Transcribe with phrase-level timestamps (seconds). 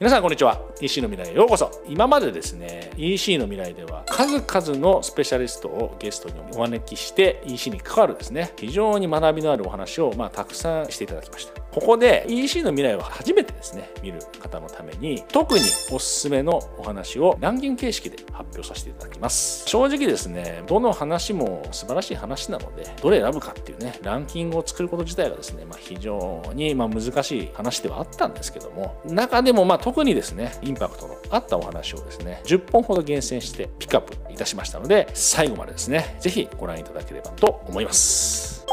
[0.00, 0.60] 皆さんこんにちは。
[0.80, 1.70] EC の未来へようこそ。
[1.88, 11.64] 今までですね EC の未来では数々のスペシャリストをゲストにお招きして EC に関わるですね非常に学びのあるお話をまあたくさんしていただきました。
[11.74, 15.60] ここで EC の未来を初めてですね見る方のために特に
[15.90, 19.68] おすすめのお話をランキング形式で発表させていただきます。
[19.68, 38.66] 正直ですねどの話も素晴らしい話なのでどれ選ぶかっていうねランキングを作ること自体がですね、まあ、非常にまあ難しい話ではあったんですけども中でもまあ特にですねインパクトのあったお話をですね10本ほど厳選してピックアップいたしましたので最後までですね是非ご覧いただければと思います。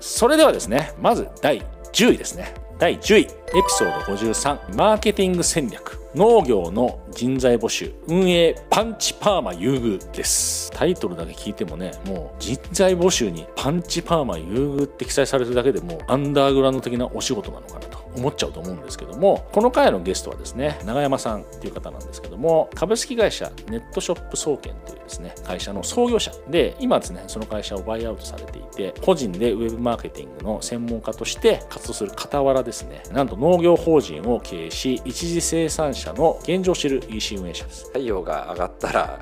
[0.00, 1.60] それではですねまず第
[1.92, 2.54] 10位ですね。
[2.78, 3.30] 第10位エピ
[3.68, 6.00] ソード53マーケティング戦略。
[6.14, 10.70] 農業の人材募集運営パンチパーマ優遇です。
[10.76, 14.44] タイトルだけ聞いてもねもう人材募集にパンチパーマ優
[14.78, 37.86] 遇って記載されてるだけでもアンダーグラウンド的なお仕事なのかなと思っちゃうと思うんですけどもこの回のゲストはですね永山さんっていう方なんですけども株式会社ネットショップ総研というですね会社の創業者で今ですねその会社をバイアウトされていて個人でウェブマーケティングの専門家として活動する傍らですねなんと農業法人を経営し一次生産者の現状を知る EC 運営者です。
[37.86, 39.20] 太陽が上がったら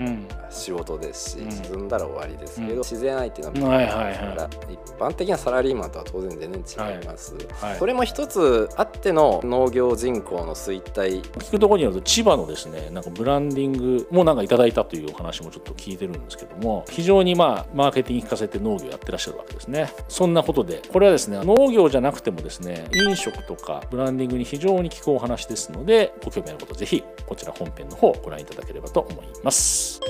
[0.50, 3.94] 仕事ですし、うん、沈んだら終わりですけど、うん、自然相手のは、はいはい。
[3.94, 7.70] はい、一般的なサラリーマンとは当然全然違います、はい。
[7.70, 11.22] はい、それも一つあっての農業人口の衰退。
[11.22, 19.92] 聞くところによると千葉のですねなんかブランディングもなんかいただいたというお話もちょっと聞いてるんですけども非常にまあマーケティング聞かせて農業やってらっしゃるわけですね。
[20.08, 30.00] そんなことでこれはですね農業じゃなくてもですね飲食とかブランディングに非常に効くお話ですのでご興味あることぜひこちら本編の方をご覧いただければと思います。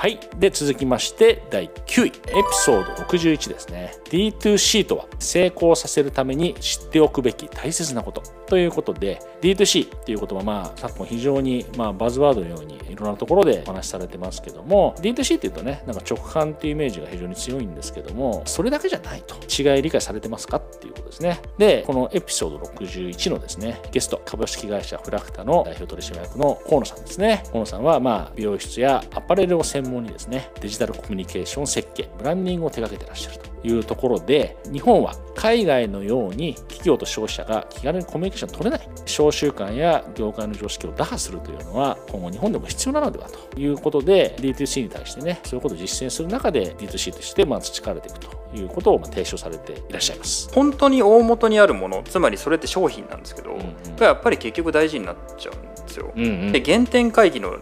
[0.00, 0.18] はい。
[0.38, 2.08] で、続きまして、第9位。
[2.08, 3.92] エピソード61ですね。
[4.06, 8.22] D2C とは、成功させるために知っておくべき大切なこと。
[8.46, 19.36] ということで、D2C っていう言葉、まあ、昨今非常に、まあ、バズワードのようにいろんなところでお話しされてますけども、D2C っていうとね、なんか直販っていうイメージが非常に強いんですけども、それだけじゃないと。
[19.50, 21.40] 違い理解されてますかっていうことですね。
[21.58, 27.42] で、このエピソード61のですね、ゲスト、株式会社フラクタの代表取締役の河野さんですね。
[27.48, 33.50] 河野さんは、まあ、美容室やアパレルを専門にですね、デジタルコミュニケーション設計、ブランディングを手掛けてらっしゃると。
[33.62, 56.12] いうところで日本は海外のように企業と消費者が気軽にコミュニケーション取れない商習慣や業界の常識を打破するというのは今後日本でも必要なのではということで D2C に対してねそういうことを実践する中で D2C としてまあ培われていくということをまあ提唱されていらっしゃいます本当に大元にあるものつまりそれって商品なんですけど、うんうん、やっぱり結局大事になっちゃうんですよ。
[56.14, 57.58] うんうん、で原点回帰の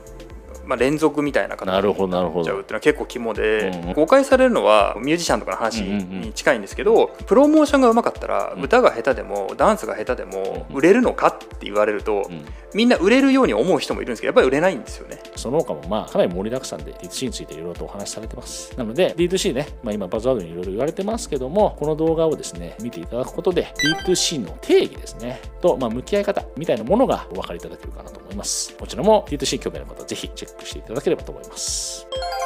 [0.69, 15.19] まあ、連続みたいな形になっちゃうっていうのは結構肝で、うん、誤解されるのはミュージシャンとかの話に近いんですけど、プロモーションがうまかったら歌が下手でもダンスが下手でも売れるのかって言われると、うん、みんな売れるように思う人もいるんですけどやっぱり売れないんですよね。
[15.37, 18.77] その他もまあかなり盛りだくさんで D2C についていろいろとお話しされてます。
[18.77, 23.73] なので D2C ね、まあ、今バズワードにいろいろ言われてますけどもこの動画をですね見ていただくことで
[24.05, 28.77] D2C の定義ですねと、まあ、向き合い方みたいなものがお分かりいただけるかなと思います。
[28.77, 32.38] こちらも D2C 興味ある方ぜひチェックしていただければと思います思います。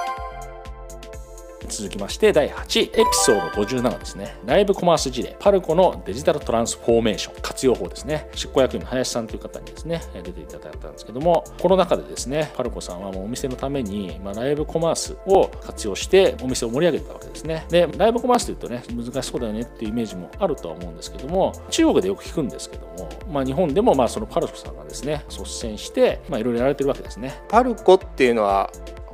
[1.69, 4.37] 続きまして第8位エピソード57ですね。
[4.47, 8.29] ライブコマース事例パルコのデジタルトランスフォーメーション活用法ですね。
[8.35, 17.67] 執行役員の林さんという方にですね出ていただいたんですけどもコロナ禍でですねパルコさんはもうお店のために、まあ、ライブコマースを活用してお店を盛り上げてたわけですね。
[17.69, 27.43] でライブコマースというとね難しそうだよねっていうイメージもあるとは思うんですけども中国でよく聞くんですけども、まあ、日本でもまあそのパルコさんがですね率先していろいろやられてるわけですね。
[27.49, 28.71] パルコっていうのは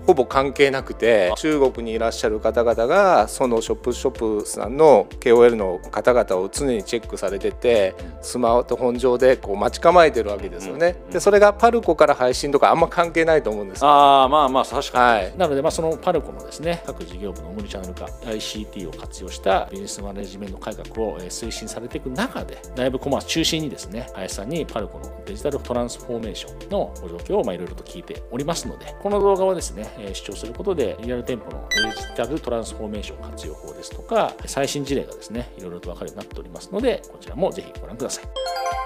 [0.09, 10.97] ほぼ関係なくて中国にいらっしゃる方々がそのショップショップさんの KOL の方々を常にチェックされててスマートフォン上でこう待ち構えてるわけですよね。
[11.13, 13.85] でそれがパルコから配信とかあんま関係ないと思うんです。
[13.85, 38.78] ああまあまあ確かに、はい、なのでまあそのパルコのですね各事業部のオムニチャンネル化 ICT を活用したビジネスマネジメント改革を推進されていく中でライブコマース中心にですね林さんにパルコのデジタルトランスフォーメーションのご状況をいろいろと聞いておりますのでこの動画はですね視聴することでリアル店舗のデジタルトランスフォーメーション活用法ですとか最新事例がですねいろいろと分かるようになっておりますのでこちらもぜひご覧ください。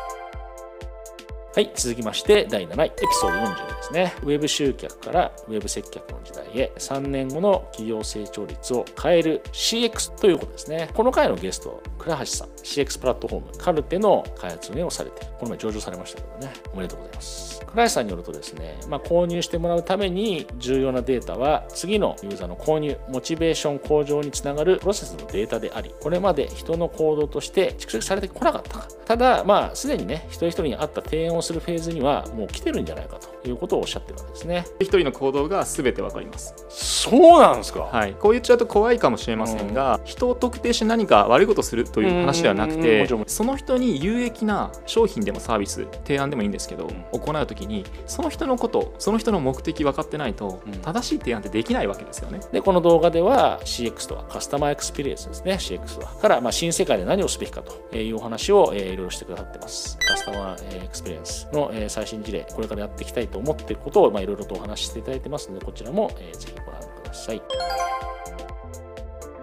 [1.55, 4.15] はい続きまして第7位エピソード42ですね。
[4.23, 10.89] ウェブ集客からウェブ接客の時代へ3年後の企業成長率を変える CX ということですね。
[10.95, 12.49] この回のゲスト倉橋さん。
[12.49, 16.55] CX プラットフォームカルテの開発運営をされてこの前上場されましたけどね。
[16.73, 17.53] おめでとうございます。
[17.73, 34.67] 倉橋さんによるとですね、まあ、購入してもらうために重要なデータは次のユーザーの購入モチベーション向上につながるプロセスのデータでありこれまで人の行動として蓄積されてこなかったただまあすでにね一人一人に合った提案をするフェーズにはもう来てるんじゃないかということをおっしゃってるわけですね。
[34.81, 36.55] 一人の行動が全てわかります。
[36.69, 37.81] そうなんですか。
[37.81, 38.15] はい。
[38.15, 52.41] こう言っちゃうと怖いかもしれませんが、うん、人を特定して何か悪いことするという話ではなくてその人に有益な商品でもサービス提案でもいいんですけど、うん、行う時にその人のことその人の目的分かってないと、正しい提案ってできないわけですよね。
[52.53, 55.55] でこの動画では CX とはカスタマーエクスペリエンスですね。
[55.55, 59.99] CX はから、まあ、新世界で何をすべきかというお話を、えー、いろいろしてくださってます。
[59.99, 67.43] カスタマーエクスペリエンスの、え、最新事例これからやっていきたいと思っていることを、いろいろとお話ししていただいてますのでこちらも、えー、ぜひご覧ください。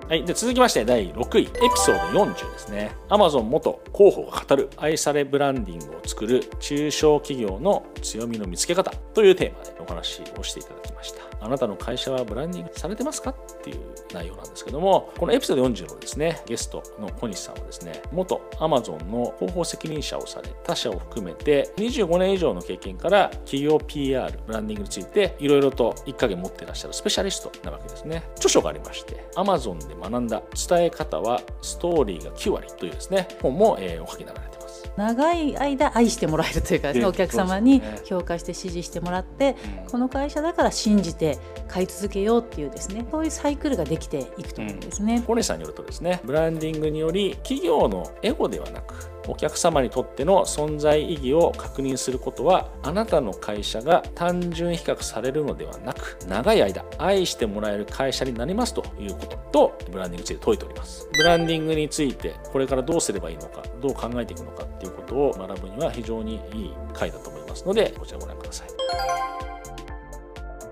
[0.10, 13.78] はい、で続きまして第6位エピソード40ですね Amazon 元広報が語る愛されブランディングを作る中小企業の強みの見つけ方というテーマでお話をしていただきましたあなたの会社はブランディングされてますかっていう
[14.14, 28.24] 内容なんですけども、このエピソード40のですね、ゲストの小西さんはですね、元 Amazon の広報責任者をされ、他社を含めて25年以上の経験から企業 PR、ブランディングについていろいろと一加減持ってらっしゃるスペシャリストなわけですね。
[28.36, 34.69] 著書がありまして、Amazon で学んだ伝え方はストーリーが9割というですね、本も、えー、お書きになられています。
[34.98, 39.56] 長い間愛してもらえるというか、ね、お客様に評価して支持してもらって、
[39.90, 41.38] この会社だから信じて
[41.68, 45.24] 買い続けようっていうですねそういうサイクルができていくと思うんですね。
[45.26, 69.49] 小、西、さんによるとですねブランディングにより企業のエゴではなくお客様にとっての存在意義を確認することはあなたの会社が単純比較されるのではなく長い間愛してもらえる会社になりますということとブランディングについて説いておりますブランディングについてこれからどうすればいいのかどう考えていくのかかっていうことを学ぶには非常にいい回だと思いますのでこちらご覧ください。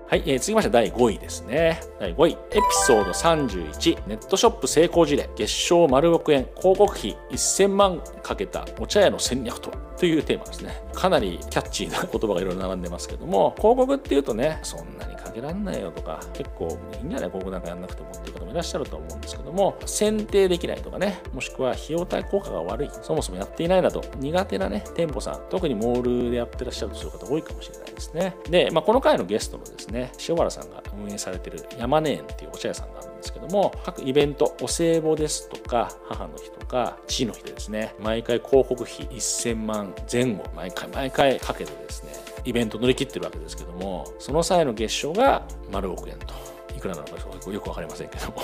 [0.08, 1.82] はい、えー、続きまして第5位ですね。
[2.00, 10.82] 第5位、エピソード31、ネットショップ成功事例、月賞丸億円、広告費1000万かけたお茶屋の戦略とはというテーマですね。
[10.94, 17.28] かなりキャッチーな言葉がいろいろ並んでますけども、広告っていうとね、そんなにかけらんないよとか、結構いいんじゃない？
[17.28, 28.34] 広告なんかやんなくてもっていう方もいらっしゃると思うんですけども、選定できないとかね、もしくは費用対効果が悪い、そもそもやっていないなど、苦手なね、店舗さん、特にモールでやってらっしゃるとする方多いかもしれないですね。
[28.48, 42.12] で、まあ、この回のゲストのですねね、塩原さんが運営されてる山根園っていうお茶屋さんがあるんですけども、各イベント、お歳暮ですとか、母の日とか、父の日でですね、毎回広告費1000万前後、毎回毎回かけてですね、
[42.44, 46.48] イベント乗り切ってるわけですけども、その際の月賞が丸億円と。
[46.78, 47.14] いくらなのか
[47.50, 48.42] よく分かりませんけども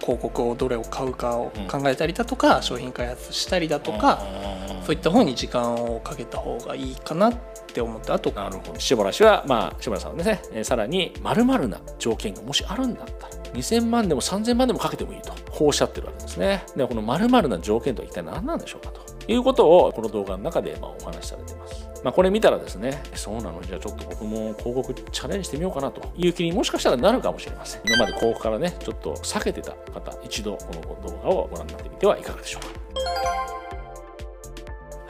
[0.00, 4.22] 広告をどれを買うかを考えたりだとか、うん、商品開発したりだとか、
[4.78, 7.34] うん、そういった方に時間をかけた方がいいかなっ
[7.72, 8.80] て思ってあとなるほど。
[8.80, 16.64] 下原氏はまあ下原さんはですね、えー、さらにまるな条件がもしあるんだったら2000万でも3000万でもかけてもいいとこうおっしゃってるわけですね。
[16.76, 21.89] でこのまるな条件とは一体何なんでしょうかということをこの動画の中でまあお話しされています。
[22.02, 27.82] まあ、これ見たらですね、そうなのじゃあちょっと僕も広告チャレンジしてみようかなという気にもしかしたらなるかもしれません。
[27.84, 33.59] 今まで広告からね、ちょっと避けてた方、一度この動画をご覧になってみてはいかがでしょうか。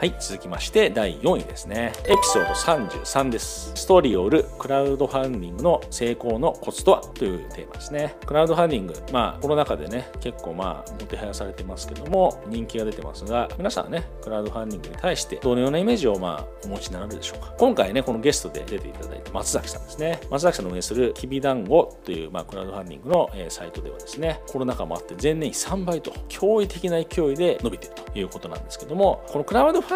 [0.01, 1.93] はい、続きまして第4位ですね。
[2.05, 2.53] エピソード
[2.95, 3.71] 33です。
[3.75, 7.01] ストーリーを売るクラウドファンディングの成功のコツとは？
[7.01, 8.15] というテーマですね。
[8.25, 17.53] クラウドファンディング、まあコロナ禍でね、結構まあもてはやされてますけども、人気が出てますが、皆さんはね、クラウドファンディングに対してどのようなイメージをまあお持ちになるでしょうか？
[17.59, 20.19] 今回ね、このゲストで出ていただいた松崎さんですね。
[20.31, 29.90] 松崎さんの運営するきびだんごというまあクラウドファンディングのサイトではですね、コロナ禍もあって前年比3倍と驚異的な勢いで伸びているということなんですけども、このクラウドファンディング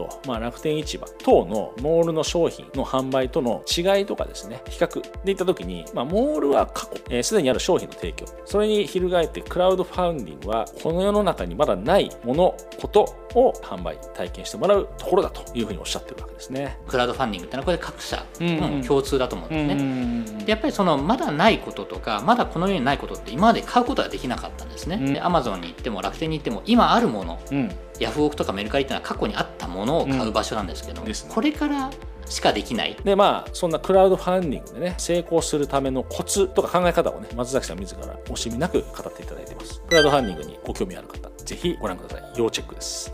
[0.00, 16.78] とまあ、楽天市場等のモールの商品の販売との違いとかですね、比較でいったときに、まあ、モールは過去、す、えー、で、にある商品の提供、それに翻ってクラウドファウンディングは、この世の中にまだないもの、ことを販売、体験してもらうところだというふうにおっしゃってるわけですね。
[16.86, 20.44] クラウドファンディングってのはこれ各社の共通だと思うんですね。
[20.44, 24.96] でやっぱりそのまだないこととか、まだこの世にないことって今まで買うことができなかったんですね。
[25.12, 27.70] で、アマゾンに行っても楽天に行っても今あるもの、うん
[28.00, 31.90] ヤフオクとかメルカリっていうのは過去にあったものを買う場所なんですけど、うんね、これから
[32.26, 32.96] しかできない。
[33.04, 39.82] でまあそんなクラウドファンディングでね成功するためのコツとか考え方をね松崎さん自ら惜しみなく語っていただいてます。
[39.86, 42.32] クラウドファンディングにご興味ある方ぜひご覧ください。
[42.36, 43.12] 要チェックです。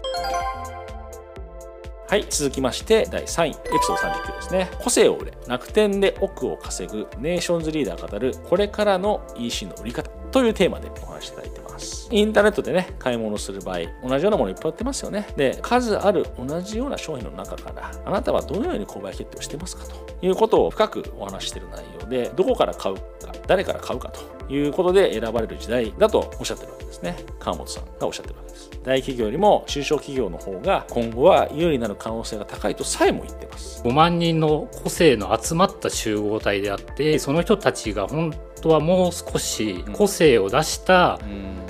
[2.09, 4.71] はい続きまして第3位エピソード39ですね。
[4.78, 11.65] 個性を売れ楽天で億を稼ぐネーションズリーダー語るこれからの EC の売り方というテーマでお話しいただいてます。
[12.11, 15.26] インターネットでね、買い物する場合、同じようなものいっぱい売ってますよね。
[15.37, 23.02] で、数ある同じような商品の中から、あなたはどのように購買決定をしてますかということを深くお話している内容で、どこから買うか、
[23.47, 27.16] 誰から買うかということで選ばれる時代だとおっしゃってるわけですね。
[27.38, 28.71] 川本さんがおっしゃってるわけです。
[28.85, 33.83] 大企業よりも中小企業の方が今後は有利になる可能性が高いとさえも言ってます。
[33.83, 38.33] 5万人の個性の集まった集合体であって、その人たちが本
[38.66, 41.18] 当はもう少し個性を出した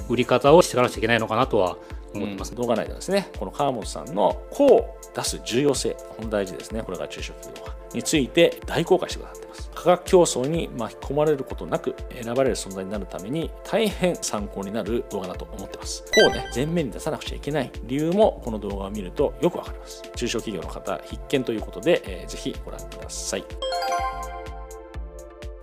[0.09, 1.77] 売り方をしていかなくちゃいけないのかなとは
[2.15, 3.29] 思ってます、うん、動画内ではですね。
[3.39, 5.97] この川本さんの個を出す重要性。
[6.17, 9.71] 本大事ですねこれが中小企業はについて大公開してくださってます。
[9.75, 16.03] 価格競争に巻き込まれることなく選ばれる存在になるために大変参考になる動画だと思ってます。
[16.05, 20.03] こうね前面に出さなくちゃいけない理由もこの動画を見るとよくわかります。
[20.15, 23.45] 中小企業の方必見ということで、えー、ぜひご覧ください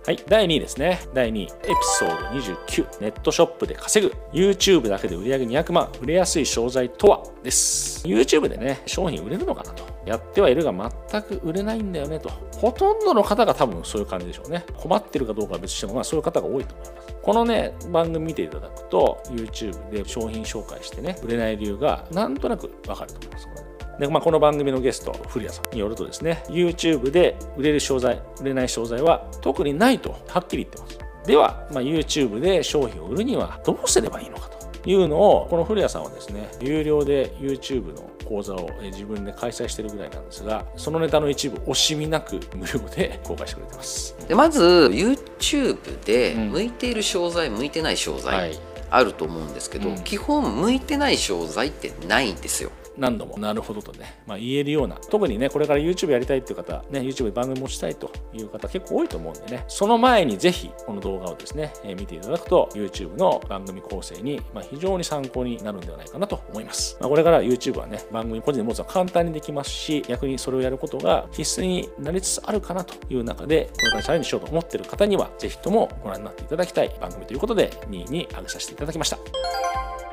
[0.06, 1.00] はい、第2位ですね。
[1.14, 1.50] 第2位、エピ
[1.98, 7.22] ソード29、ネットショップで稼ぐ、YouTube だけで売り上げ200万、売れやすい商材とは？
[7.42, 8.06] です。
[8.06, 9.82] YouTube でね、商品売れるのかなと。
[10.04, 10.74] やってはいるが
[11.10, 12.28] 全く売れないんだよねと。
[12.58, 14.66] ほとんどの方が多分そういう感じでしょうね。
[14.76, 17.14] 困ってるかどうかは別にしても、まあそういう方が多いと思います。
[17.22, 23.48] このね、番組見ていただくと、YouTube で商品紹介してね、売れない理由がなんとなくわかると思います。
[23.98, 30.98] で、まあ、この番組のゲスト、古谷さんによるとですね、YouTube で売れる商材、売れない商材は特にないとはっきり言ってます。
[31.26, 44.16] では、まあ、YouTube で商品を売るにはどうすればいいのかというのを、この古谷さんはですね、有料で YouTube の講座を自分で開催してるぐらいなんですが、そのネタの一部、惜しみなく無料で 公開してくれてます。
[44.28, 48.58] でまず、YouTube で向いている商材、うん、向いてない商材、はい、
[48.90, 52.70] あると思うんですけど、うん、基本向いてない商材ってないんですよ。
[52.96, 53.38] 何度も。
[53.38, 54.96] なるほどとね、まあ、言えるような。
[54.96, 59.64] 特にねこれから YouTube やりたいっていう方、ね、YouTube で番組持ちたいという方結構多いと思うんでね。
[59.68, 80.03] その前にぜひこの動画をですね、え、見ていただくと YouTube の番組構成に、ま、非常に参考になるんではないかなと思います、まあ、これから YouTube はね番組個人で持つのは簡単にできますし逆にそれをやることが必須になりつつあるかなという中でこれからチャレンジしようと思ってる方にはぜひともご覧になっていただきたい番組ということで2位に挙げさせていただきました。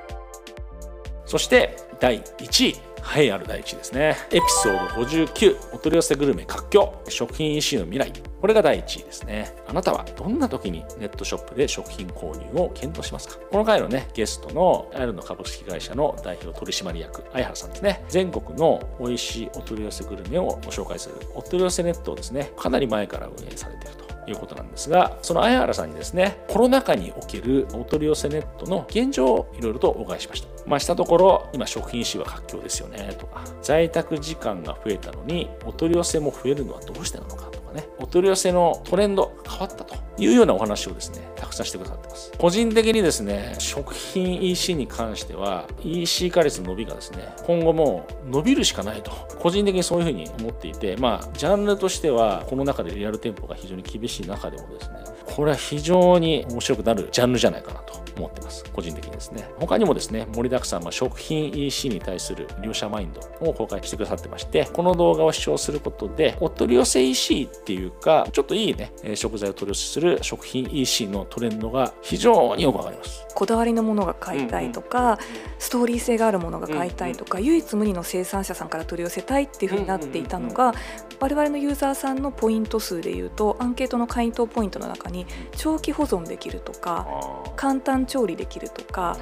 [1.31, 2.75] そして第1位
[3.15, 4.17] 栄えある第一ですね。
[4.31, 8.11] エピソード59、お取り寄せグルメ活況、食品 EC の未来。
[8.41, 9.55] これが第1位ですね。
[9.65, 13.37] あなたはどんな時にネットショップで食品購入を検討しますか？
[13.49, 18.03] この回のね、ゲストのアイルの株式会社の代表取締役、相原さんですね。
[18.09, 24.11] 全国の美味しいお取り寄せグルメをご紹介するお取り寄せネットをですね、かなり前から運営されていると。
[24.27, 30.50] いうことなんですが、その相原さんにですね、コロナ禍におけるお取り寄せネットの現状をいろいろとお伺いしました。
[30.65, 42.31] まあ、したところ、今食品誌は活況ですよね、とか、在宅時間が増えたのに、お取り寄せも増えるのはどうしてなのかとかね、お取り寄せのトレンド変わったというようなお話をですね、たくさんしてくださってます。
[42.37, 54.97] 個人的にですね、食品 EC に関しては、EC 化率の伸びがですね、今後も伸びるしかないと、個人的にそういうふうに思っていて、まあ、ジャンルとしては、この中でリアル店舗が非常に厳しい中でもですね、
[55.35, 58.63] これは非常に面白くなるジャンルじゃないかなと思ってます。
[58.73, 59.49] 個人的にですね。
[59.59, 73.25] 他にもですね、盛りだくさんは食品 EC に対する両者マインドを公開してくださってまして、この動画を視聴することで、お取り寄せ EC っていうか、ちょっといいね、食材を取り寄せする食品 EC のトレンドが非常によくわかります。
[73.33, 75.17] こだわりのものが買いたいとか、うんうん、
[75.57, 80.73] ストーリー性があるものが買いたいとか、うんうん、唯一無二の生産者さんから取り寄せたいっていうふうになっていたのが、
[81.19, 85.20] 我々のユーザーさんのポイント数でいうとアンケートの回答ポイントの中に
[85.57, 87.07] 長期保存できるとか
[87.55, 89.17] 簡単調理できるとか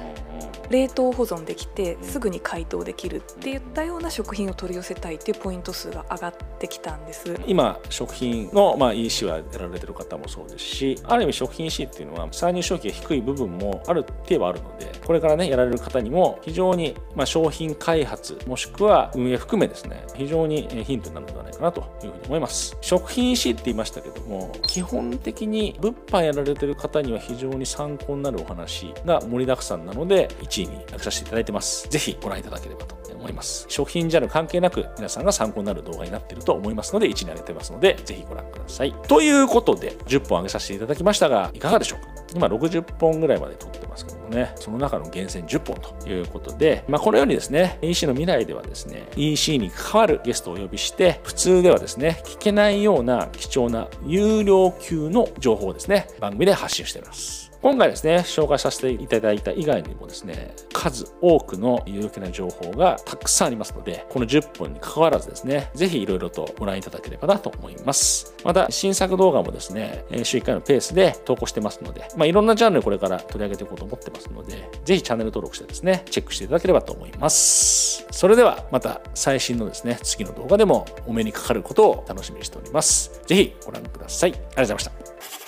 [0.70, 7.38] 冷凍保存できてすぐに解凍できるっていったような食品を取り寄せたいっていうポイント数が上がってきたんです。
[7.46, 22.76] 今食品の、まあ、EC はやられてる方もそうですしある意味食品 EC っていうのは参入障壁が低い部分もある程度あるのでこれからねやられる方にも非常に、まあ、商品開発もしくは運営含めですね非常にヒントになるのではないかなというふうに思います。
[22.80, 31.88] 食品 EC って言いましたけども基本的に物販やられてる方には非常に参考になるお話が盛りだくさんなので1位に挙げさせていただいてます。
[31.88, 33.66] ぜひご覧いただければと思います。
[33.68, 38.94] 食品ジャンル関係なく皆さんが参考になる動画になっていると思いますので1位に挙げてますのでぜひご覧ください。
[39.08, 42.19] ということで10本挙げさせていただきましたがいかがでしょうか？
[42.34, 44.52] 今60本ぐらいまで撮ってますけどもね。
[44.56, 57.49] その中の厳選10本ということで、まあ、このようにですね EC の未来ではですね EC に関わるゲストをお呼びして普通ではですね聞けないような貴重な有料級の情報をですね番組で発信しています。
[57.62, 68.34] 今回ですね紹介させていただいた以外にもですね数多くの有益な情報がたくさんありますのでこの10分に関わらずですね是非いろいろとご覧いただければなと思います。
[68.44, 78.06] また新作動画もですね週1回のペースで投稿してますので、まあ、いろんなジャンルこれから取り上げていこうと思ってますので是非チャンネル登録してですねチェックしていただければと思います。
[78.10, 83.20] それではまた最新のですね次の動画でもお目にかかることを楽しみにしております。
[83.26, 84.30] 是非ご覧ください。
[84.30, 85.39] ありがとうございました。